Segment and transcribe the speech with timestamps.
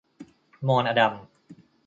[0.67, 1.13] มรอดัม